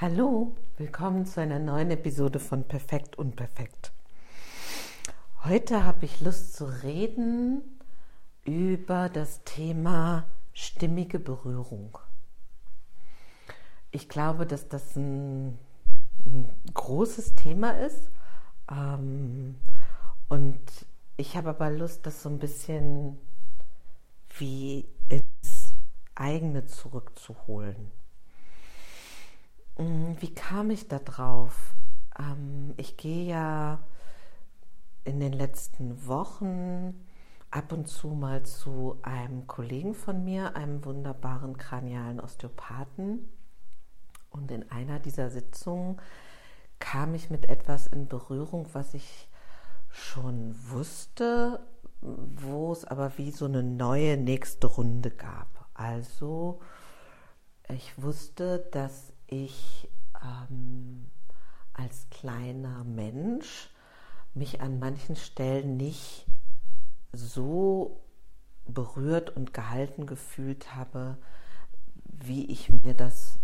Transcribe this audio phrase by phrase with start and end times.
[0.00, 3.90] Hallo, willkommen zu einer neuen Episode von Perfekt Unperfekt.
[5.42, 7.62] Heute habe ich Lust zu reden
[8.44, 11.98] über das Thema stimmige Berührung.
[13.90, 15.58] Ich glaube, dass das ein,
[16.24, 18.08] ein großes Thema ist
[18.70, 19.56] ähm,
[20.28, 20.60] und
[21.16, 23.18] ich habe aber Lust, das so ein bisschen
[24.38, 25.74] wie ins
[26.14, 27.97] eigene zurückzuholen.
[29.78, 31.74] Mm, wie kam ich da drauf?
[32.18, 33.80] Ähm, ich gehe ja
[35.04, 37.06] in den letzten Wochen
[37.50, 43.28] ab und zu mal zu einem Kollegen von mir, einem wunderbaren kranialen Osteopathen.
[44.30, 46.00] Und in einer dieser Sitzungen
[46.78, 49.28] kam ich mit etwas in Berührung, was ich
[49.88, 51.60] schon wusste,
[52.00, 55.66] wo es aber wie so eine neue nächste Runde gab.
[55.74, 56.60] Also
[57.68, 59.88] ich wusste, dass ich
[60.22, 61.06] ähm,
[61.72, 63.70] als kleiner Mensch
[64.34, 66.26] mich an manchen Stellen nicht
[67.12, 68.00] so
[68.66, 71.16] berührt und gehalten gefühlt habe,
[72.04, 73.38] wie ich mir das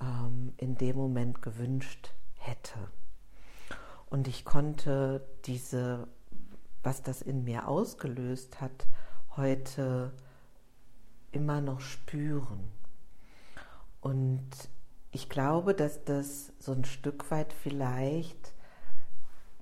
[0.00, 2.78] ähm, in dem Moment gewünscht hätte.
[4.08, 6.06] Und ich konnte diese,
[6.82, 8.86] was das in mir ausgelöst hat,
[9.36, 10.12] heute
[11.30, 12.70] immer noch spüren.
[14.00, 14.50] Und
[15.12, 18.54] ich glaube, dass das so ein Stück weit vielleicht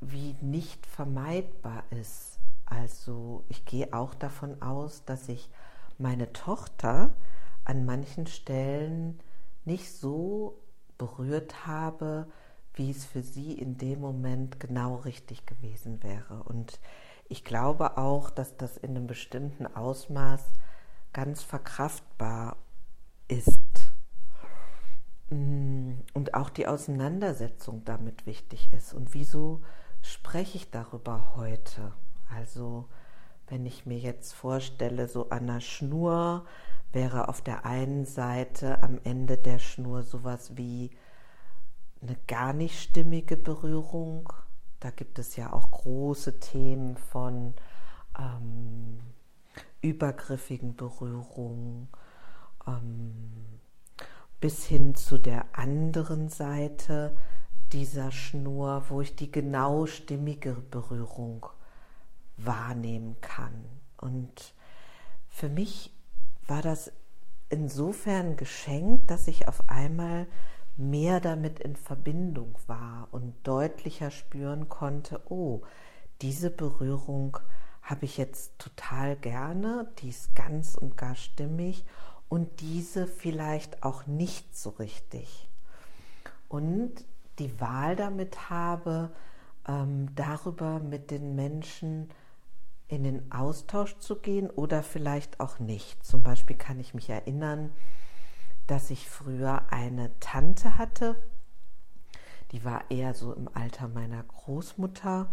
[0.00, 2.38] wie nicht vermeidbar ist.
[2.64, 5.50] Also ich gehe auch davon aus, dass ich
[5.98, 7.10] meine Tochter
[7.64, 9.20] an manchen Stellen
[9.64, 10.58] nicht so
[10.96, 12.26] berührt habe,
[12.74, 16.42] wie es für sie in dem Moment genau richtig gewesen wäre.
[16.44, 16.78] Und
[17.28, 20.42] ich glaube auch, dass das in einem bestimmten Ausmaß
[21.12, 22.56] ganz verkraftbar
[23.28, 23.58] ist.
[25.31, 28.92] Mm, und auch die Auseinandersetzung damit wichtig ist.
[28.92, 29.62] Und wieso
[30.03, 31.92] spreche ich darüber heute?
[32.34, 32.89] Also
[33.48, 36.45] wenn ich mir jetzt vorstelle, so an einer Schnur
[36.92, 40.90] wäre auf der einen Seite am Ende der Schnur sowas wie
[42.02, 44.33] eine gar nicht stimmige Berührung.
[44.80, 47.55] Da gibt es ja auch große Themen von
[48.19, 49.01] ähm,
[49.83, 51.89] übergriffigen Berührungen.
[52.67, 53.59] Ähm,
[54.40, 57.17] bis hin zu der anderen Seite
[57.73, 61.46] dieser Schnur, wo ich die genau stimmige Berührung
[62.36, 63.64] wahrnehmen kann.
[63.98, 64.55] Und
[65.28, 65.92] für mich
[66.46, 66.90] war das
[67.48, 70.27] insofern geschenkt, dass ich auf einmal
[70.77, 75.62] mehr damit in Verbindung war und deutlicher spüren konnte, oh,
[76.22, 77.39] diese Berührung
[77.83, 81.84] habe ich jetzt total gerne, die ist ganz und gar stimmig
[82.30, 85.51] und diese vielleicht auch nicht so richtig.
[86.48, 87.05] Und
[87.39, 89.11] die Wahl damit habe,
[89.68, 92.08] ähm, darüber mit den Menschen
[92.89, 96.05] in den Austausch zu gehen oder vielleicht auch nicht.
[96.05, 97.73] Zum Beispiel kann ich mich erinnern,
[98.67, 101.20] dass ich früher eine Tante hatte,
[102.52, 105.29] die war eher so im Alter meiner Großmutter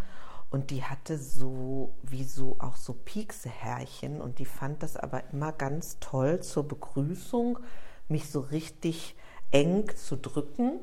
[0.50, 4.22] und die hatte so, wie so auch so Pieksehärchen.
[4.22, 7.60] Und die fand das aber immer ganz toll zur Begrüßung,
[8.08, 9.16] mich so richtig
[9.52, 10.80] eng zu drücken.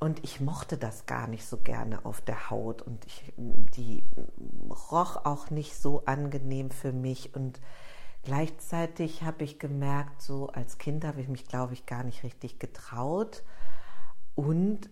[0.00, 2.82] Und ich mochte das gar nicht so gerne auf der Haut.
[2.82, 4.04] Und ich, die
[4.70, 7.34] roch auch nicht so angenehm für mich.
[7.34, 7.60] Und
[8.22, 12.60] gleichzeitig habe ich gemerkt, so als Kind habe ich mich, glaube ich, gar nicht richtig
[12.60, 13.42] getraut.
[14.36, 14.88] Und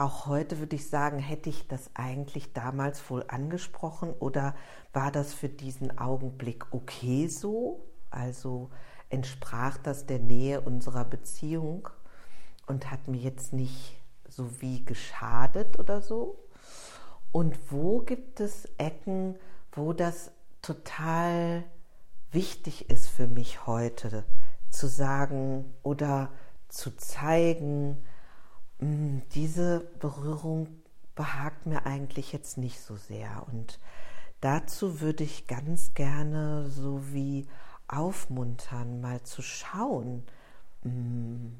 [0.00, 4.54] auch heute würde ich sagen, hätte ich das eigentlich damals wohl angesprochen oder
[4.92, 7.86] war das für diesen Augenblick okay so?
[8.10, 8.70] Also
[9.08, 11.88] entsprach das der Nähe unserer Beziehung
[12.66, 16.38] und hat mir jetzt nicht so wie geschadet oder so?
[17.32, 19.36] Und wo gibt es Ecken,
[19.72, 20.32] wo das
[20.62, 21.64] total
[22.32, 24.24] wichtig ist für mich heute
[24.70, 26.30] zu sagen oder
[26.68, 27.98] zu zeigen,
[28.80, 30.68] diese Berührung
[31.14, 33.46] behagt mir eigentlich jetzt nicht so sehr.
[33.52, 33.78] Und
[34.40, 37.46] dazu würde ich ganz gerne so wie
[37.88, 40.24] aufmuntern, mal zu schauen,
[40.82, 41.58] hm,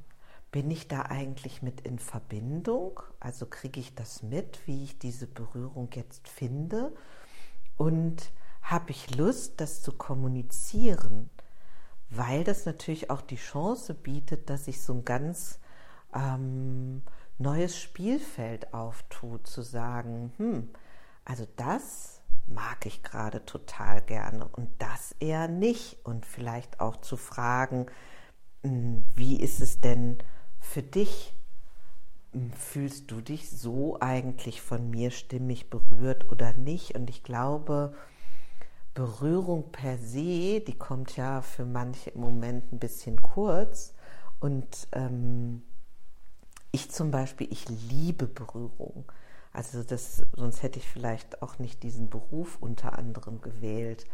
[0.51, 3.01] bin ich da eigentlich mit in Verbindung?
[3.21, 6.93] Also kriege ich das mit, wie ich diese Berührung jetzt finde?
[7.77, 8.33] Und
[8.63, 11.31] habe ich Lust, das zu kommunizieren?
[12.09, 15.61] Weil das natürlich auch die Chance bietet, dass ich so ein ganz
[16.15, 17.03] ähm,
[17.41, 20.71] neues Spielfeld auftut, zu sagen, hm,
[21.25, 27.17] also das mag ich gerade total gerne und das eher nicht und vielleicht auch zu
[27.17, 27.87] fragen,
[28.63, 30.19] hm, wie ist es denn
[30.59, 31.35] für dich,
[32.33, 36.95] hm, fühlst du dich so eigentlich von mir stimmig berührt oder nicht?
[36.95, 37.95] Und ich glaube,
[38.93, 43.95] Berührung per se, die kommt ja für manche im Moment ein bisschen kurz.
[44.41, 45.63] Und ähm,
[46.73, 49.11] ich zum Beispiel, ich liebe Berührung.
[49.53, 54.07] Also das, sonst hätte ich vielleicht auch nicht diesen Beruf unter anderem gewählt.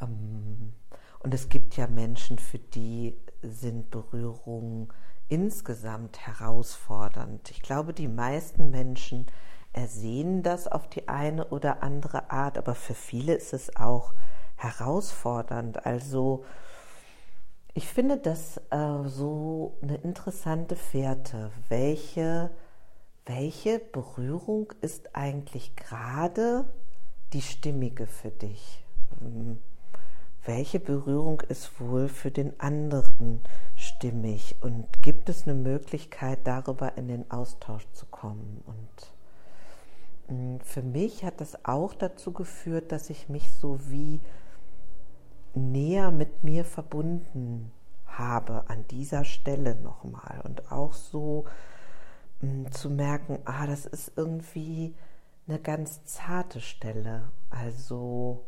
[0.00, 0.72] Ähm,
[1.20, 4.88] und es gibt ja Menschen, für die sind Berührungen
[5.28, 7.50] insgesamt herausfordernd.
[7.50, 9.26] Ich glaube, die meisten Menschen
[9.72, 14.12] ersehen das auf die eine oder andere Art, aber für viele ist es auch
[14.56, 15.86] herausfordernd.
[15.86, 16.44] Also
[17.74, 21.50] ich finde das äh, so eine interessante Fährte.
[21.68, 22.50] Welche,
[23.24, 26.66] welche Berührung ist eigentlich gerade
[27.32, 28.84] die stimmige für dich?
[29.22, 29.58] Ähm,
[30.44, 33.40] welche Berührung ist wohl für den anderen
[33.76, 34.56] stimmig?
[34.60, 38.62] Und gibt es eine Möglichkeit, darüber in den Austausch zu kommen?
[38.66, 44.20] Und mm, für mich hat das auch dazu geführt, dass ich mich so wie
[45.54, 47.72] näher mit mir verbunden
[48.06, 51.44] habe an dieser Stelle nochmal und auch so
[52.40, 54.94] mh, mm, zu merken, ah, das ist irgendwie
[55.48, 57.30] eine ganz zarte Stelle.
[57.50, 58.44] Also,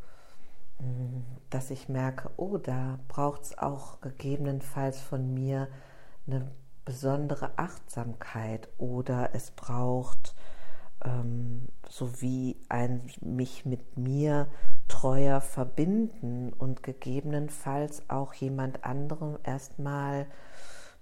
[0.79, 5.69] mh, mm, dass ich merke, oh, da braucht es auch gegebenenfalls von mir
[6.27, 6.51] eine
[6.85, 10.35] besondere Achtsamkeit oder es braucht
[11.05, 14.49] ähm, sowie ein mich mit mir
[14.89, 20.27] treuer verbinden und gegebenenfalls auch jemand anderem erstmal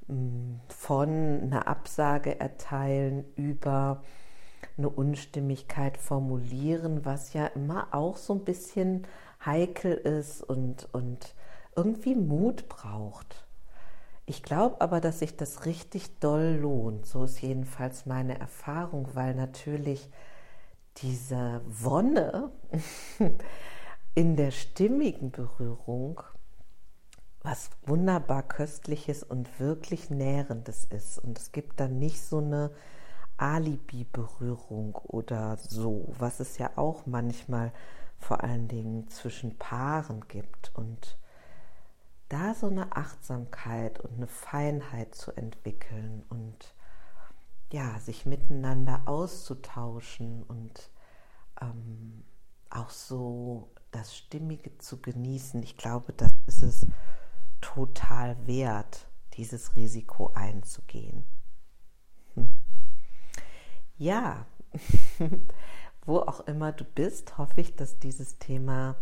[0.09, 1.09] mm, von
[1.43, 4.03] einer Absage erteilen über
[4.79, 9.07] eine Unstimmigkeit formulieren, was ja immer auch so ein bisschen
[9.45, 11.35] heikel ist und, und
[11.77, 13.47] irgendwie Mut braucht.
[14.25, 17.07] Ich glaube aber, dass sich das richtig doll lohnt.
[17.07, 20.09] So ist jedenfalls meine Erfahrung, weil natürlich
[20.99, 22.51] diese Wonne
[24.15, 26.21] in der stimmigen Berührung
[27.43, 31.19] was wunderbar köstliches und wirklich nährendes ist.
[31.19, 32.71] Und es gibt dann nicht so eine
[33.37, 37.73] Alibi-Berührung oder so, was es ja auch manchmal
[38.19, 40.71] vor allen Dingen zwischen Paaren gibt.
[40.75, 41.19] Und
[42.29, 46.75] da so eine Achtsamkeit und eine Feinheit zu entwickeln und
[47.73, 50.91] ja, sich miteinander auszutauschen und
[51.61, 52.25] ähm,
[52.71, 55.63] auch so das Stimmige zu genießen.
[55.63, 56.87] Ich glaube, das ist es
[57.61, 61.25] total wert, dieses Risiko einzugehen.
[62.35, 62.57] Hm.
[63.97, 64.47] Ja,
[66.07, 68.97] wo auch immer du bist, hoffe ich, dass dieses Thema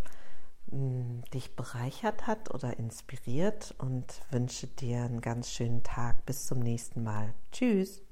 [0.73, 6.25] dich bereichert hat oder inspiriert und wünsche dir einen ganz schönen Tag.
[6.27, 7.35] Bis zum nächsten Mal.
[7.51, 8.03] Tschüss.